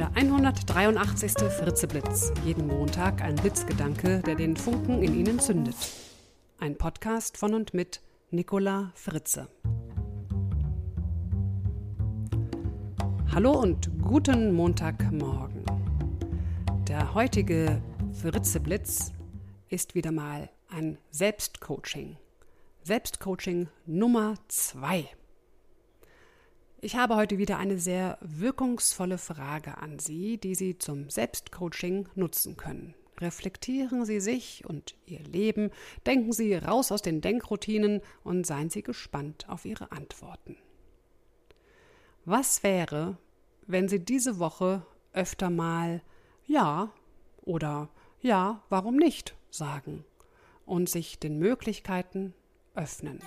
[0.00, 1.32] Der 183.
[1.50, 2.32] Fritzeblitz.
[2.46, 5.76] Jeden Montag ein Blitzgedanke, der den Funken in Ihnen zündet.
[6.58, 8.00] Ein Podcast von und mit
[8.30, 9.48] Nicola Fritze.
[13.34, 15.66] Hallo und guten Montagmorgen.
[16.88, 17.82] Der heutige
[18.22, 19.12] Fritzeblitz
[19.68, 22.16] ist wieder mal ein Selbstcoaching.
[22.84, 25.10] Selbstcoaching Nummer zwei.
[26.82, 32.56] Ich habe heute wieder eine sehr wirkungsvolle Frage an Sie, die Sie zum Selbstcoaching nutzen
[32.56, 32.94] können.
[33.18, 35.72] Reflektieren Sie sich und Ihr Leben,
[36.06, 40.56] denken Sie raus aus den Denkroutinen und seien Sie gespannt auf Ihre Antworten.
[42.24, 43.18] Was wäre,
[43.66, 46.00] wenn Sie diese Woche öfter mal
[46.46, 46.94] Ja
[47.42, 47.90] oder
[48.22, 50.06] Ja, warum nicht sagen
[50.64, 52.32] und sich den Möglichkeiten
[52.74, 53.20] öffnen?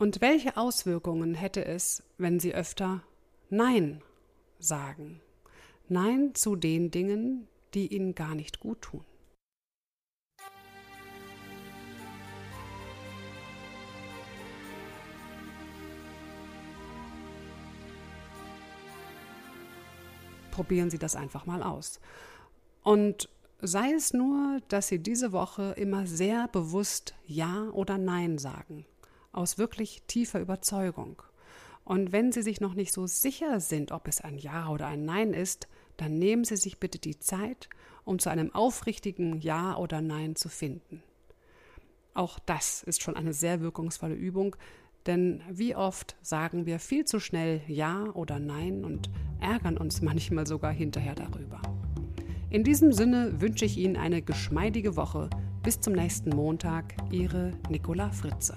[0.00, 3.02] Und welche Auswirkungen hätte es, wenn Sie öfter
[3.50, 4.00] Nein
[4.58, 5.20] sagen?
[5.90, 9.04] Nein zu den Dingen, die Ihnen gar nicht gut tun.
[20.50, 22.00] Probieren Sie das einfach mal aus.
[22.82, 23.28] Und
[23.60, 28.86] sei es nur, dass Sie diese Woche immer sehr bewusst Ja oder Nein sagen
[29.32, 31.22] aus wirklich tiefer Überzeugung.
[31.84, 35.04] Und wenn Sie sich noch nicht so sicher sind, ob es ein Ja oder ein
[35.04, 37.68] Nein ist, dann nehmen Sie sich bitte die Zeit,
[38.04, 41.02] um zu einem aufrichtigen Ja oder Nein zu finden.
[42.14, 44.56] Auch das ist schon eine sehr wirkungsvolle Übung,
[45.06, 50.46] denn wie oft sagen wir viel zu schnell Ja oder Nein und ärgern uns manchmal
[50.46, 51.60] sogar hinterher darüber.
[52.50, 55.30] In diesem Sinne wünsche ich Ihnen eine geschmeidige Woche.
[55.62, 58.56] Bis zum nächsten Montag, Ihre Nicola Fritze.